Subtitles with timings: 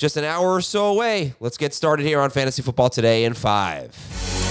[0.00, 1.34] just an hour or so away.
[1.40, 3.94] Let's get started here on Fantasy Football Today in five.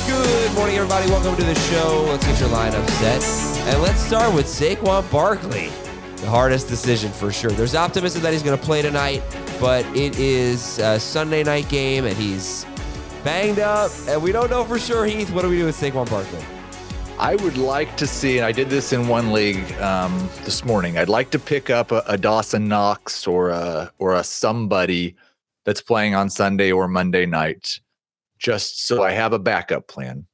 [0.05, 1.09] Good morning, everybody.
[1.09, 2.05] Welcome to the show.
[2.07, 3.23] Let's get your lineup set.
[3.67, 5.69] And let's start with Saquon Barkley.
[6.17, 7.49] The hardest decision for sure.
[7.49, 9.23] There's optimism that he's going to play tonight,
[9.59, 12.67] but it is a Sunday night game and he's
[13.23, 13.89] banged up.
[14.07, 15.31] And we don't know for sure, Heath.
[15.31, 16.45] What do we do with Saquon Barkley?
[17.17, 20.99] I would like to see, and I did this in one league um, this morning.
[20.99, 25.15] I'd like to pick up a, a Dawson Knox or a or a somebody
[25.65, 27.79] that's playing on Sunday or Monday night,
[28.37, 30.25] just so I have a backup plan.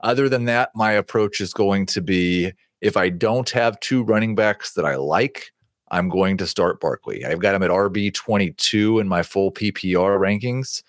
[0.00, 4.34] Other than that, my approach is going to be if I don't have two running
[4.34, 5.52] backs that I like,
[5.90, 7.24] I'm going to start Barkley.
[7.24, 10.82] I've got him at RB 22 in my full PPR rankings.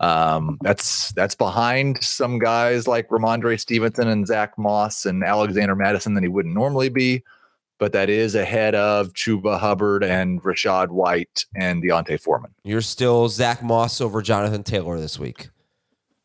[0.00, 6.14] Um, that's that's behind some guys like Rhamondre Stevenson and Zach Moss and Alexander Mattison
[6.14, 7.22] that he wouldn't normally be
[7.82, 12.54] but that is ahead of Chuba Hubbard and Rachaad White and D'Onta Foreman.
[12.62, 15.48] You're still Zach Moss over Jonathan Taylor this week.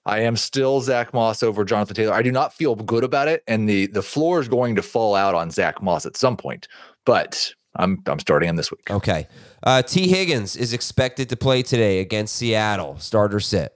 [0.05, 2.13] I am still Zach Moss over Jonathan Taylor.
[2.13, 5.15] I do not feel good about it, and the the floor is going to fall
[5.15, 6.67] out on Zach Moss at some point.
[7.05, 8.91] But I'm I'm starting him this week.
[8.91, 9.27] Okay.
[9.63, 12.99] Uh, Tee Higgins is expected to play today against Seattle.
[12.99, 13.73] Starter sit.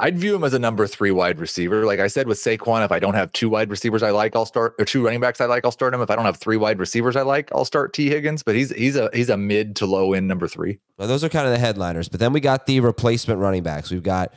[0.00, 1.84] I'd view him as a number three wide receiver.
[1.84, 4.46] Like I said with Saquon, if I don't have two wide receivers I like, I'll
[4.46, 6.00] start or two running backs I like, I'll start him.
[6.00, 8.44] If I don't have three wide receivers I like, I'll start Tee Higgins.
[8.44, 10.78] But he's he's a he's a mid to low end number three.
[10.98, 12.08] Well, those are kind of the headliners.
[12.08, 13.90] But then we got the replacement running backs.
[13.90, 14.32] We've got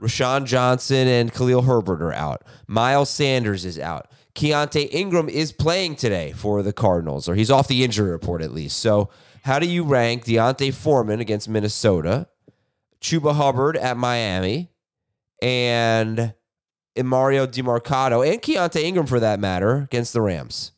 [0.00, 2.42] Roschon Johnson and Khalil Herbert are out.
[2.66, 4.08] Miles Sanders is out.
[4.34, 8.52] Keaontay Ingram is playing today for the Cardinals, or he's off the injury report at
[8.52, 8.78] least.
[8.78, 9.10] So,
[9.44, 12.26] how do you rank D'Onta Foreman against Minnesota,
[13.00, 14.70] Chuba Hubbard at Miami,
[15.44, 16.32] and
[16.96, 20.72] Emari Demercado and Keaontay Ingram for that matter against the Rams?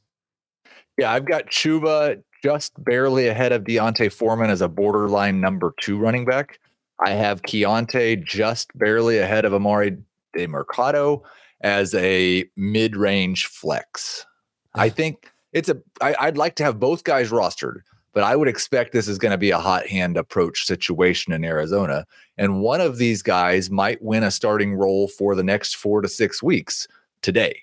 [0.99, 5.99] Yeah, I've got Chuba just barely ahead of D'Onta Foreman as a borderline number two
[5.99, 6.59] running back.
[6.99, 10.03] I have Keaontay just barely ahead of Emari
[10.37, 11.22] Demercado
[11.60, 14.27] as a mid-range flex.
[14.75, 15.81] I think it's a.
[16.00, 17.83] I, I'd like to have both guys rostered,
[18.16, 21.44] but I would expect this is going to be a hot hand approach situation in
[21.44, 22.06] Arizona.
[22.38, 26.09] And one of these guys might win a starting role for the next four to
[26.09, 26.88] six weeks
[27.21, 27.60] today.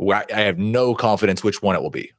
[0.00, 2.10] I have no confidence which one it will be.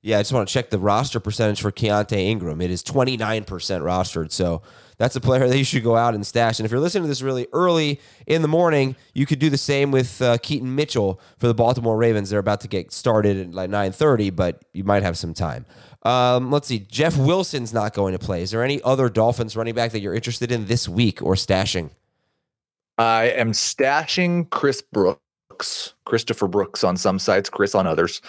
[0.00, 2.60] Yeah, I just want to check the roster percentage for Keaontay Ingram.
[2.60, 4.30] It is 29% rostered.
[4.30, 4.62] So
[4.98, 6.58] that's a player that you should go out and stash.
[6.58, 9.58] And if you're listening to this really early in the morning, you could do the
[9.58, 12.30] same with uh, Keaton Mitchell for the Baltimore Ravens.
[12.30, 15.64] They're about to get started at like 9:30, but you might have some time.
[16.02, 16.80] Um, let's see.
[16.80, 18.42] Jeff Wilson's not going to play.
[18.42, 21.90] Is there any other Dolphins running back that you're interested in this week or stashing?
[22.98, 28.20] I am stashing Chris Brooks, Christopher Brooks on some sites, Chris on others.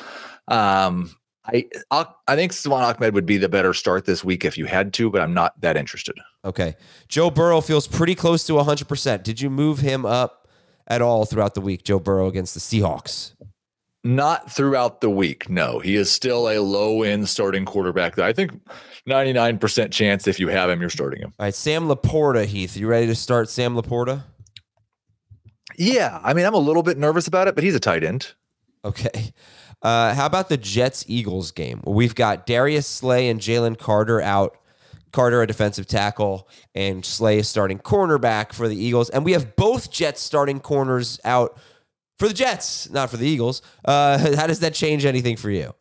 [0.47, 1.16] Um,
[1.46, 4.66] I I'll, i think Salvon Ahmed would be the better start this week if you
[4.66, 6.18] had to, but I'm not that interested.
[6.46, 6.76] Okay.
[7.08, 9.24] Joe Burrow feels pretty close to 100%.
[9.24, 10.48] Did you move him up
[10.88, 13.34] at all throughout the week, Joe Burrow against the Seahawks?
[14.04, 15.50] Not throughout the week.
[15.50, 18.18] No, he is still a low end starting quarterback.
[18.18, 18.54] I think
[19.08, 21.34] 99% chance if you have him, you're starting him.
[21.38, 21.53] All right.
[21.53, 22.78] Sam LaPorta, Heath.
[22.78, 24.24] You ready to start Sam LaPorta?
[25.78, 26.20] Yeah.
[26.24, 28.34] I mean, I'm a little bit nervous about it, but he's a tight end.
[28.85, 29.34] Okay.
[29.82, 31.82] Uh, how about the Jets Eagles game?
[31.85, 34.58] we've got Darius Slay and Jalen Carter out.
[35.11, 39.09] Carter, a defensive tackle, and Slay a starting cornerback for the Eagles.
[39.09, 41.58] And we have both Jets starting corners out
[42.17, 43.61] for the Jets, not for the Eagles.
[43.85, 45.73] Uh, how does that change anything for you?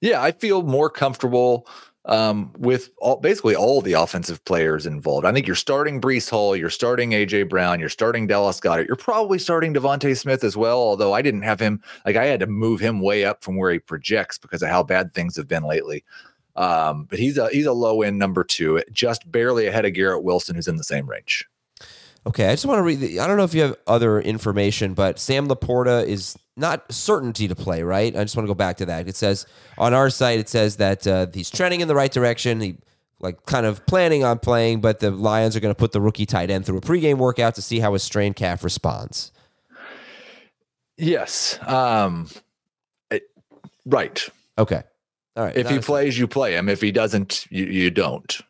[0.00, 1.68] Yeah, I feel more comfortable
[2.06, 5.26] um, with all, basically all the offensive players involved.
[5.26, 8.96] I think you're starting Breece Hall, you're starting AJ Brown, you're starting Dallas Goedert, you're
[8.96, 10.78] probably starting DeVonta Smith as well.
[10.78, 13.70] Although I didn't have him, like I had to move him way up from where
[13.70, 16.04] he projects because of how bad things have been lately.
[16.60, 20.22] Um, but he's a he's a low end number two, just barely ahead of Garrett
[20.22, 21.48] Wilson, who's in the same range.
[22.26, 23.00] Okay, I just want to read.
[23.00, 27.48] The, I don't know if you have other information, but Sam LaPorta is not certainty
[27.48, 28.14] to play, right?
[28.14, 29.08] I just want to go back to that.
[29.08, 29.46] It says
[29.78, 32.60] on our site, it says that uh, he's trending in the right direction.
[32.60, 32.76] He
[33.20, 36.26] like kind of planning on playing, but the Lions are going to put the rookie
[36.26, 39.32] tight end through a pregame workout to see how his strained calf responds.
[40.98, 41.58] Yes.
[41.66, 42.28] Um,
[43.10, 43.22] it,
[43.86, 44.28] right.
[44.58, 44.82] Okay.
[45.36, 45.56] All right.
[45.56, 46.68] If he plays, you play him.
[46.68, 48.40] If he doesn't, you, you don't.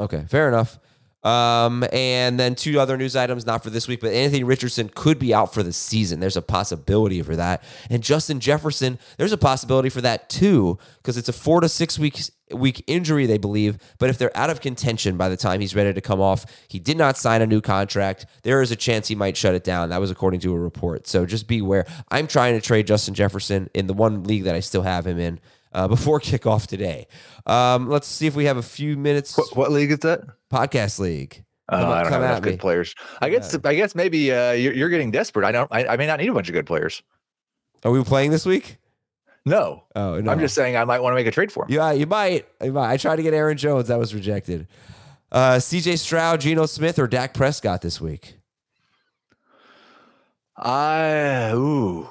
[0.00, 0.24] Okay.
[0.28, 0.78] Fair enough.
[1.22, 5.20] Um, and then two other news items, not for this week, but Anthony Richardson could
[5.20, 6.18] be out for the season.
[6.18, 7.62] There's a possibility for that.
[7.90, 11.98] And Justin Jefferson, there's a possibility for that too, because it's a four to six
[11.98, 13.78] weeks week injury, they believe.
[13.98, 16.80] But if they're out of contention by the time he's ready to come off, he
[16.80, 18.26] did not sign a new contract.
[18.42, 19.90] There is a chance he might shut it down.
[19.90, 21.06] That was according to a report.
[21.06, 21.86] So just beware.
[22.10, 25.18] I'm trying to trade Justin Jefferson in the one league that I still have him
[25.18, 25.40] in
[25.72, 27.06] uh, before kickoff today.
[27.46, 29.36] Um, let's see if we have a few minutes.
[29.36, 30.22] What, what league is that?
[30.50, 31.44] Podcast league.
[31.70, 32.94] Uh, I don't have good players.
[33.20, 33.56] I guess.
[33.64, 35.46] I guess maybe uh, you're, you're, getting desperate.
[35.46, 35.68] I don't.
[35.72, 37.02] I, I, may not need a bunch of good players.
[37.84, 38.78] Are we playing this week?
[39.46, 39.84] No.
[39.96, 40.30] Oh no.
[40.30, 41.72] I'm just saying I might want to make a trade for him.
[41.72, 42.46] Yeah, you might.
[42.62, 42.90] You might.
[42.90, 43.88] I tried to get Aaron Jones.
[43.88, 44.68] That was rejected.
[45.30, 45.96] Uh, C.J.
[45.96, 48.36] Stroud, Geno Smith, or Dak Prescott this week?
[50.56, 52.08] I ooh.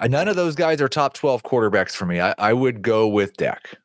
[0.00, 2.20] None of those guys are top 12 quarterbacks for me.
[2.20, 3.78] I, I would go with Dak.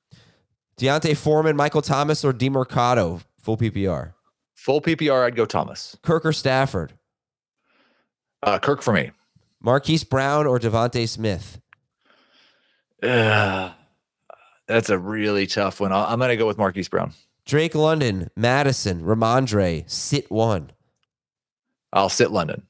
[0.78, 4.14] D'Onta Foreman, Michael Thomas, or Demercado, full PPR?
[4.56, 5.98] Full PPR, I'd go Thomas.
[6.02, 6.94] Kirk or Stafford?
[8.42, 9.12] Uh, Kirk for me.
[9.62, 11.60] Marquise Brown or DeVonta Smith?
[13.04, 13.72] Uh,
[14.68, 15.92] that's a really tough one.
[15.92, 17.14] I'm going to go with Marquise Brown.
[17.46, 20.72] Drake London, Mattison, Rhamondre, sit one.
[21.92, 22.64] I'll sit London.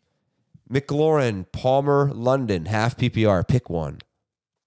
[0.71, 3.47] McLaurin, Palmer, London, half PPR.
[3.47, 3.99] Pick one.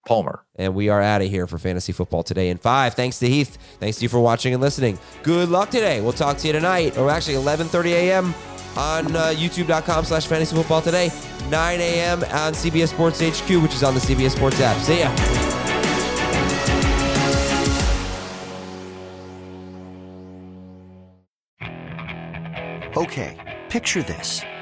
[0.07, 0.45] Palmer.
[0.57, 2.95] And we are out of here for fantasy football today in five.
[2.95, 3.57] Thanks to Heath.
[3.79, 4.99] Thanks to you for watching and listening.
[5.23, 6.01] Good luck today.
[6.01, 8.35] We'll talk to you tonight, or actually 11:30 a.m.
[8.77, 11.11] on uh, YouTube.com slash fantasy football today,
[11.51, 12.19] 9 a.m.
[12.25, 14.77] on CBS Sports HQ, which is on the CBS Sports app.
[14.79, 15.13] See ya.
[22.95, 24.43] Okay, picture this.